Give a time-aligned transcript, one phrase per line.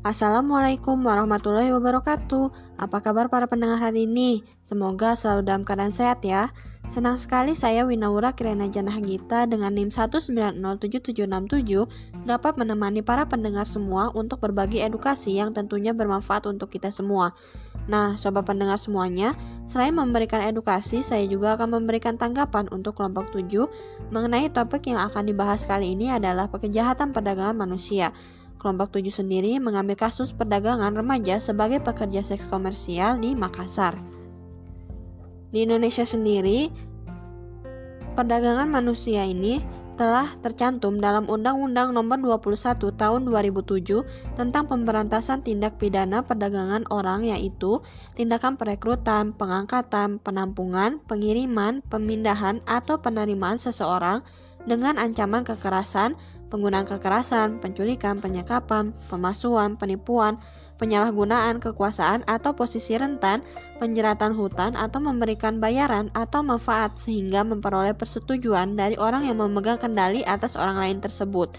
[0.00, 2.48] Assalamualaikum warahmatullahi wabarakatuh.
[2.80, 4.40] Apa kabar para pendengar hari ini?
[4.64, 6.56] Semoga selalu dalam keadaan sehat ya.
[6.88, 14.08] Senang sekali saya Winaura Kirana Janah Gita dengan NIM 1907767 dapat menemani para pendengar semua
[14.16, 17.36] untuk berbagi edukasi yang tentunya bermanfaat untuk kita semua.
[17.84, 19.36] Nah, sobat pendengar semuanya,
[19.68, 23.68] selain memberikan edukasi, saya juga akan memberikan tanggapan untuk kelompok 7
[24.08, 28.16] mengenai topik yang akan dibahas kali ini adalah kejahatan perdagangan manusia.
[28.60, 33.96] Kelompok 7 sendiri mengambil kasus perdagangan remaja sebagai pekerja seks komersial di Makassar.
[35.48, 36.68] Di Indonesia sendiri,
[38.14, 39.64] perdagangan manusia ini
[40.00, 44.00] telah tercantum dalam Undang-Undang Nomor 21 Tahun 2007
[44.36, 47.84] tentang pemberantasan tindak pidana perdagangan orang yaitu
[48.16, 54.24] tindakan perekrutan, pengangkatan, penampungan, pengiriman, pemindahan atau penerimaan seseorang
[54.64, 56.16] dengan ancaman kekerasan,
[56.50, 60.36] penggunaan kekerasan, penculikan, penyekapan, pemalsuan, penipuan,
[60.82, 63.46] penyalahgunaan kekuasaan atau posisi rentan,
[63.78, 70.26] penjeratan hutan atau memberikan bayaran atau manfaat sehingga memperoleh persetujuan dari orang yang memegang kendali
[70.26, 71.52] atas orang lain tersebut,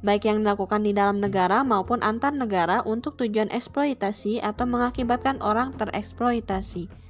[0.00, 5.74] baik yang dilakukan di dalam negara maupun antar negara untuk tujuan eksploitasi atau mengakibatkan orang
[5.74, 7.08] tereksploitasi.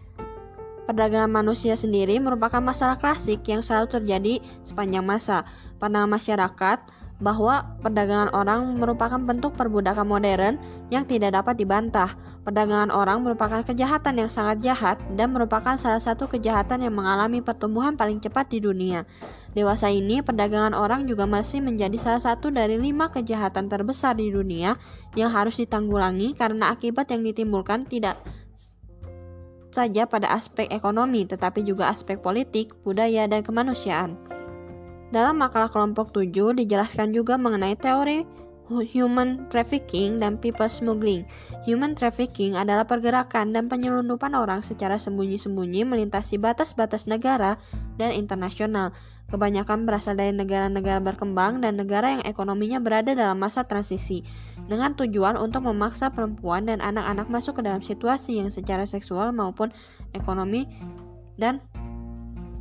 [0.88, 4.34] Perdagangan manusia sendiri merupakan masalah klasik yang selalu terjadi
[4.64, 5.44] sepanjang masa.
[5.76, 6.78] Pandangan masyarakat
[7.18, 10.54] bahwa perdagangan orang merupakan bentuk perbudakan modern
[10.94, 12.14] yang tidak dapat dibantah.
[12.46, 17.98] Perdagangan orang merupakan kejahatan yang sangat jahat dan merupakan salah satu kejahatan yang mengalami pertumbuhan
[17.98, 19.02] paling cepat di dunia.
[19.52, 24.78] Dewasa ini, perdagangan orang juga masih menjadi salah satu dari lima kejahatan terbesar di dunia
[25.18, 28.22] yang harus ditanggulangi karena akibat yang ditimbulkan tidak
[29.74, 34.37] saja pada aspek ekonomi, tetapi juga aspek politik, budaya, dan kemanusiaan.
[35.08, 38.28] Dalam makalah kelompok 7 dijelaskan juga mengenai teori
[38.68, 41.24] human trafficking dan people smuggling.
[41.64, 47.56] Human trafficking adalah pergerakan dan penyelundupan orang secara sembunyi-sembunyi melintasi batas-batas negara
[47.96, 48.92] dan internasional.
[49.28, 54.24] Kebanyakan berasal dari negara-negara berkembang dan negara yang ekonominya berada dalam masa transisi,
[54.72, 59.68] dengan tujuan untuk memaksa perempuan dan anak-anak masuk ke dalam situasi yang secara seksual maupun
[60.16, 60.64] ekonomi
[61.36, 61.60] dan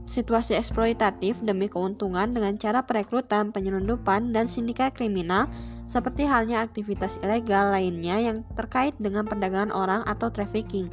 [0.07, 5.51] situasi eksploitatif demi keuntungan dengan cara perekrutan, penyelundupan, dan sindikat kriminal,
[5.85, 10.87] seperti halnya aktivitas ilegal lainnya yang terkait dengan perdagangan orang atau trafficking.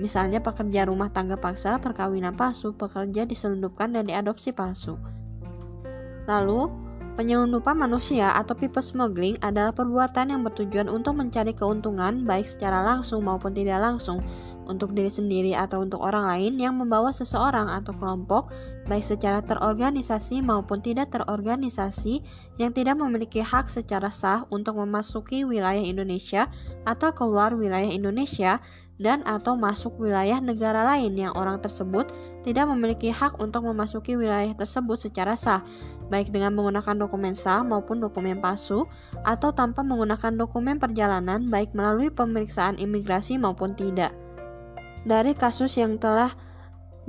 [0.00, 4.96] Misalnya pekerja rumah tangga paksa, perkawinan palsu, pekerja diselundupkan dan diadopsi palsu.
[6.24, 6.70] Lalu,
[7.18, 13.26] penyelundupan manusia atau people smuggling adalah perbuatan yang bertujuan untuk mencari keuntungan baik secara langsung
[13.26, 14.24] maupun tidak langsung
[14.66, 18.52] untuk diri sendiri atau untuk orang lain yang membawa seseorang atau kelompok,
[18.86, 22.22] baik secara terorganisasi maupun tidak terorganisasi,
[22.60, 26.46] yang tidak memiliki hak secara sah untuk memasuki wilayah Indonesia
[26.86, 28.62] atau keluar wilayah Indonesia,
[29.02, 32.06] dan atau masuk wilayah negara lain yang orang tersebut
[32.46, 35.66] tidak memiliki hak untuk memasuki wilayah tersebut secara sah,
[36.06, 38.86] baik dengan menggunakan dokumen sah maupun dokumen palsu,
[39.26, 44.14] atau tanpa menggunakan dokumen perjalanan, baik melalui pemeriksaan imigrasi maupun tidak
[45.02, 46.30] dari kasus yang telah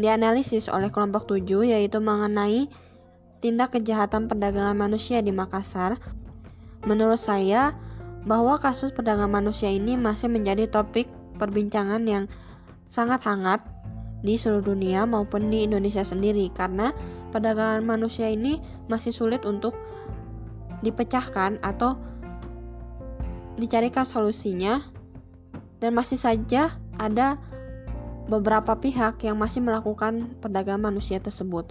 [0.01, 2.65] dianalisis oleh kelompok 7 yaitu mengenai
[3.43, 5.99] tindak kejahatan perdagangan manusia di Makassar.
[6.87, 7.77] Menurut saya
[8.23, 11.05] bahwa kasus perdagangan manusia ini masih menjadi topik
[11.37, 12.25] perbincangan yang
[12.87, 13.59] sangat hangat
[14.23, 16.95] di seluruh dunia maupun di Indonesia sendiri karena
[17.35, 19.75] perdagangan manusia ini masih sulit untuk
[20.79, 21.99] dipecahkan atau
[23.59, 24.79] dicarikan solusinya
[25.83, 27.35] dan masih saja ada
[28.27, 31.67] beberapa pihak yang masih melakukan perdagangan manusia tersebut.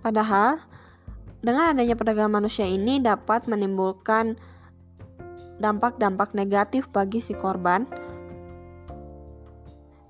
[0.00, 0.60] Padahal,
[1.44, 4.36] dengan adanya perdagangan manusia ini dapat menimbulkan
[5.60, 7.84] dampak-dampak negatif bagi si korban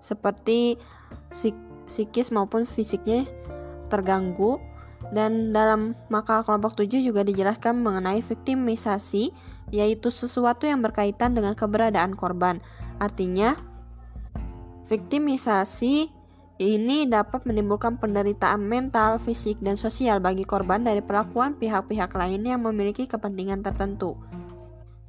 [0.01, 0.79] seperti
[1.85, 3.27] psikis maupun fisiknya
[3.91, 4.63] terganggu
[5.11, 9.35] dan dalam makalah kelompok 7 juga dijelaskan mengenai viktimisasi
[9.75, 12.63] yaitu sesuatu yang berkaitan dengan keberadaan korban.
[13.03, 13.59] Artinya,
[14.91, 16.11] Viktimisasi
[16.59, 22.67] ini dapat menimbulkan penderitaan mental, fisik, dan sosial bagi korban dari perlakuan pihak-pihak lain yang
[22.67, 24.19] memiliki kepentingan tertentu.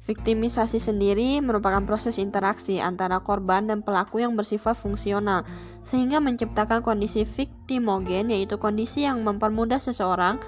[0.06, 5.42] Viktimisasi sendiri merupakan proses interaksi antara korban dan pelaku yang bersifat fungsional,
[5.82, 10.38] sehingga menciptakan kondisi viktimogen, yaitu kondisi yang mempermudah seseorang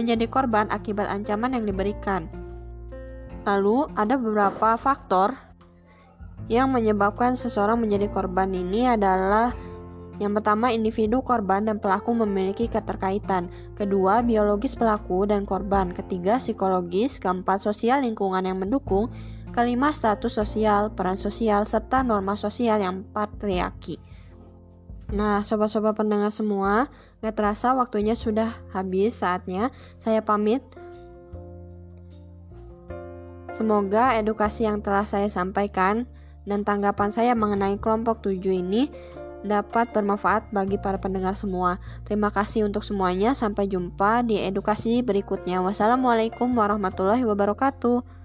[0.00, 2.24] menjadi korban akibat ancaman yang diberikan.
[3.44, 5.47] Lalu, ada beberapa faktor
[6.48, 9.52] yang menyebabkan seseorang menjadi korban ini adalah
[10.18, 13.46] yang pertama, individu korban dan pelaku memiliki keterkaitan.
[13.78, 15.94] Kedua, biologis pelaku dan korban.
[15.94, 17.22] Ketiga, psikologis.
[17.22, 19.10] Keempat, sosial lingkungan yang mendukung.
[19.48, 23.98] kelima status sosial, peran sosial, serta norma sosial yang patriarki.
[25.10, 26.86] Nah, sobat-sobat pendengar semua,
[27.24, 30.62] gak terasa waktunya sudah habis saatnya saya pamit.
[33.50, 36.06] Semoga edukasi yang telah saya sampaikan
[36.48, 38.88] dan tanggapan saya mengenai kelompok 7 ini
[39.44, 41.78] dapat bermanfaat bagi para pendengar semua.
[42.08, 43.36] Terima kasih untuk semuanya.
[43.36, 45.62] Sampai jumpa di edukasi berikutnya.
[45.62, 48.18] Wassalamualaikum warahmatullahi wabarakatuh.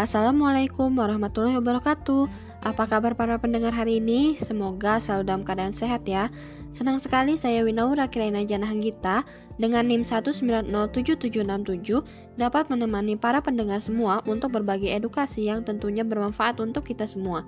[0.00, 2.24] Assalamualaikum warahmatullahi wabarakatuh.
[2.60, 4.36] Apa kabar para pendengar hari ini?
[4.36, 6.32] Semoga selalu dalam keadaan sehat ya.
[6.70, 9.26] Senang sekali saya Winaura Kirana Janahanggita
[9.58, 16.86] dengan NIM 1907767 dapat menemani para pendengar semua untuk berbagi edukasi yang tentunya bermanfaat untuk
[16.86, 17.42] kita semua.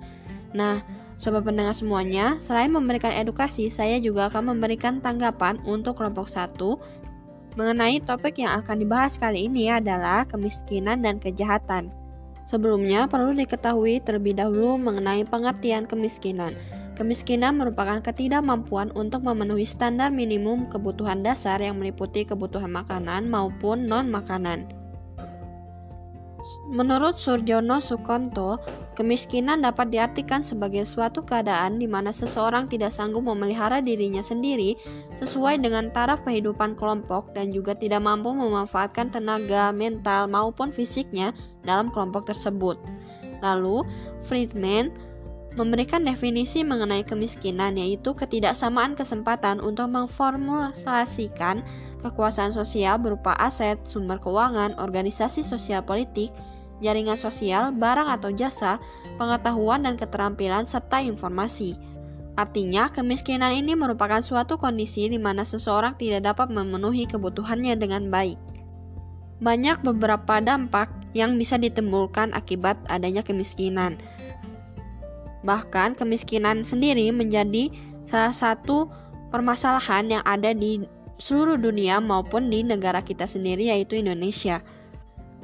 [0.51, 0.83] Nah,
[1.23, 6.75] Sobat pendengar semuanya, selain memberikan edukasi, saya juga akan memberikan tanggapan untuk kelompok satu
[7.55, 11.95] mengenai topik yang akan dibahas kali ini adalah kemiskinan dan kejahatan.
[12.51, 16.59] Sebelumnya, perlu diketahui terlebih dahulu mengenai pengertian kemiskinan.
[16.93, 24.69] Kemiskinan merupakan ketidakmampuan untuk memenuhi standar minimum kebutuhan dasar yang meliputi kebutuhan makanan maupun non-makanan.
[26.69, 28.59] Menurut Surjono Sukonto,
[28.93, 34.75] kemiskinan dapat diartikan sebagai suatu keadaan di mana seseorang tidak sanggup memelihara dirinya sendiri
[35.17, 41.31] sesuai dengan taraf kehidupan kelompok dan juga tidak mampu memanfaatkan tenaga mental maupun fisiknya
[41.63, 42.75] dalam kelompok tersebut.
[43.39, 43.87] Lalu,
[44.27, 44.91] Friedman
[45.53, 51.61] memberikan definisi mengenai kemiskinan yaitu ketidaksamaan kesempatan untuk memformulasikan
[52.01, 56.33] kekuasaan sosial berupa aset, sumber keuangan, organisasi sosial politik,
[56.83, 58.81] jaringan sosial, barang atau jasa,
[59.15, 61.77] pengetahuan dan keterampilan serta informasi.
[62.33, 68.41] Artinya, kemiskinan ini merupakan suatu kondisi di mana seseorang tidak dapat memenuhi kebutuhannya dengan baik.
[69.37, 74.01] Banyak beberapa dampak yang bisa ditimbulkan akibat adanya kemiskinan.
[75.43, 77.71] Bahkan kemiskinan sendiri menjadi
[78.07, 78.87] salah satu
[79.31, 80.83] permasalahan yang ada di
[81.19, 84.63] seluruh dunia maupun di negara kita sendiri yaitu Indonesia.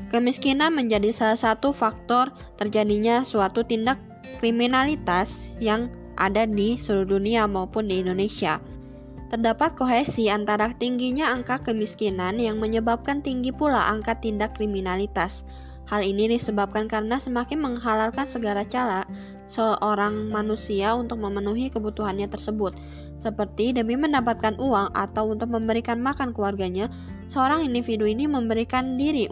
[0.09, 3.99] Kemiskinan menjadi salah satu faktor terjadinya suatu tindak
[4.39, 8.59] kriminalitas yang ada di seluruh dunia maupun di Indonesia.
[9.29, 15.45] Terdapat kohesi antara tingginya angka kemiskinan yang menyebabkan tinggi pula angka tindak kriminalitas.
[15.85, 19.05] Hal ini disebabkan karena semakin menghalalkan segala cara
[19.49, 22.77] seorang manusia untuk memenuhi kebutuhannya tersebut,
[23.17, 26.87] seperti demi mendapatkan uang atau untuk memberikan makan keluarganya,
[27.27, 29.25] seorang individu ini memberikan diri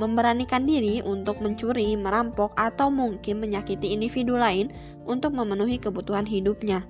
[0.00, 4.72] memberanikan diri untuk mencuri, merampok, atau mungkin menyakiti individu lain
[5.04, 6.80] untuk memenuhi kebutuhan hidupnya.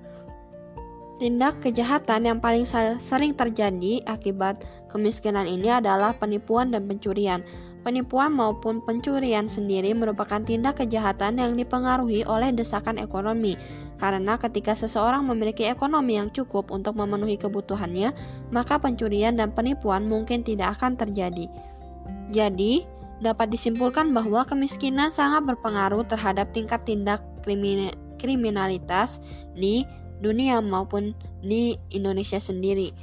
[1.19, 2.67] Tindak kejahatan yang paling
[2.99, 7.45] sering terjadi akibat kemiskinan ini adalah penipuan dan pencurian.
[7.83, 13.59] Penipuan maupun pencurian sendiri merupakan tindak kejahatan yang dipengaruhi oleh desakan ekonomi,
[13.99, 18.15] karena ketika seseorang memiliki ekonomi yang cukup untuk memenuhi kebutuhannya,
[18.55, 21.51] maka pencurian dan penipuan mungkin tidak akan terjadi.
[22.31, 22.87] Jadi,
[23.19, 27.19] dapat disimpulkan bahwa kemiskinan sangat berpengaruh terhadap tingkat tindak
[28.19, 29.19] kriminalitas
[29.59, 29.83] di
[30.23, 31.11] dunia maupun
[31.43, 32.95] di Indonesia sendiri.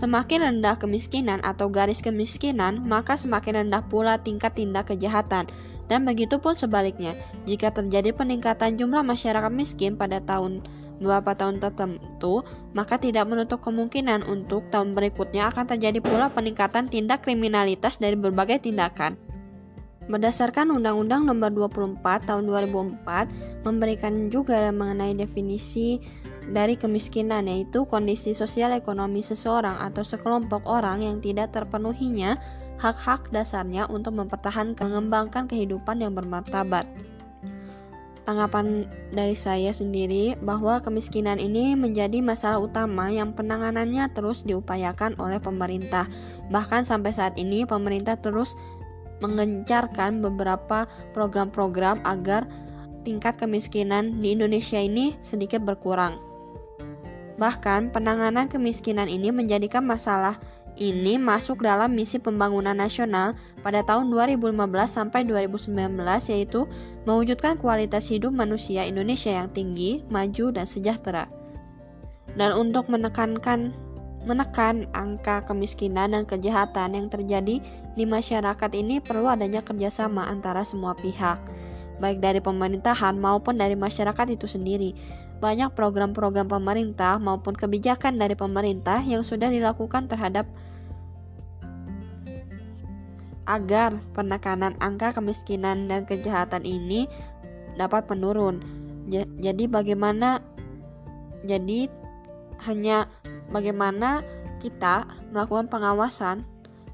[0.00, 5.44] Semakin rendah kemiskinan atau garis kemiskinan, maka semakin rendah pula tingkat tindak kejahatan.
[5.92, 7.12] Dan begitu pun sebaliknya,
[7.44, 10.64] jika terjadi peningkatan jumlah masyarakat miskin pada tahun
[11.04, 12.40] beberapa tahun tertentu,
[12.72, 18.64] maka tidak menutup kemungkinan untuk tahun berikutnya akan terjadi pula peningkatan tindak kriminalitas dari berbagai
[18.64, 19.20] tindakan.
[20.08, 26.00] Berdasarkan Undang-Undang Nomor 24 Tahun 2004 memberikan juga mengenai definisi
[26.50, 32.36] dari kemiskinan yaitu kondisi sosial ekonomi seseorang atau sekelompok orang yang tidak terpenuhinya
[32.82, 36.88] hak-hak dasarnya untuk mempertahankan mengembangkan kehidupan yang bermartabat.
[38.24, 45.40] Tanggapan dari saya sendiri bahwa kemiskinan ini menjadi masalah utama yang penanganannya terus diupayakan oleh
[45.40, 46.06] pemerintah.
[46.52, 48.54] Bahkan sampai saat ini pemerintah terus
[49.18, 52.46] mengencarkan beberapa program-program agar
[53.02, 56.29] tingkat kemiskinan di Indonesia ini sedikit berkurang.
[57.40, 60.36] Bahkan, penanganan kemiskinan ini menjadikan masalah
[60.76, 63.32] ini masuk dalam misi pembangunan nasional
[63.64, 64.54] pada tahun 2015
[64.86, 65.76] sampai 2019
[66.32, 66.68] yaitu
[67.08, 71.26] mewujudkan kualitas hidup manusia Indonesia yang tinggi, maju dan sejahtera.
[72.36, 73.72] Dan untuk menekankan
[74.20, 77.56] menekan angka kemiskinan dan kejahatan yang terjadi
[77.96, 81.40] di masyarakat ini perlu adanya kerjasama antara semua pihak,
[82.04, 84.92] baik dari pemerintahan maupun dari masyarakat itu sendiri.
[85.40, 90.44] Banyak program-program pemerintah maupun kebijakan dari pemerintah yang sudah dilakukan terhadap
[93.48, 97.10] agar penekanan angka kemiskinan dan kejahatan ini
[97.74, 98.62] dapat menurun.
[99.40, 100.38] Jadi bagaimana
[101.42, 101.88] jadi
[102.68, 103.08] hanya
[103.48, 104.22] bagaimana
[104.60, 106.44] kita melakukan pengawasan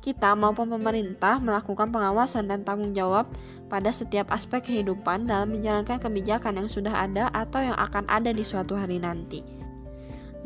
[0.07, 3.27] kita maupun pemerintah melakukan pengawasan dan tanggung jawab
[3.67, 8.47] pada setiap aspek kehidupan dalam menjalankan kebijakan yang sudah ada atau yang akan ada di
[8.47, 9.43] suatu hari nanti.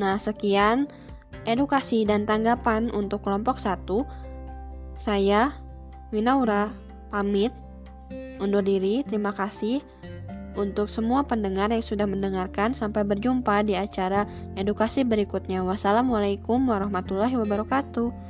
[0.00, 0.88] Nah, sekian
[1.45, 4.09] edukasi dan tanggapan untuk kelompok 1.
[4.97, 5.52] Saya
[6.09, 6.73] Winaura
[7.12, 7.52] pamit
[8.40, 9.05] undur diri.
[9.05, 9.85] Terima kasih
[10.57, 12.73] untuk semua pendengar yang sudah mendengarkan.
[12.73, 14.25] Sampai berjumpa di acara
[14.57, 15.61] edukasi berikutnya.
[15.69, 18.29] Wassalamualaikum warahmatullahi wabarakatuh.